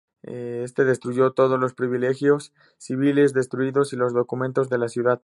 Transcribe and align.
Éste 0.23 0.83
destruyó 0.83 1.31
todos 1.33 1.59
los 1.59 1.75
privilegios 1.75 2.53
civiles 2.79 3.33
destruidos 3.33 3.93
y 3.93 3.97
los 3.97 4.13
documentos 4.13 4.67
de 4.67 4.79
la 4.79 4.87
ciudad. 4.87 5.19